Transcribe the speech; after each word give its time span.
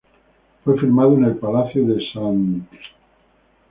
Fue 0.63 0.79
firmado 0.79 1.13
en 1.13 1.25
el 1.25 1.35
Palacio 1.37 1.85
de 1.85 2.01
St. 2.03 2.61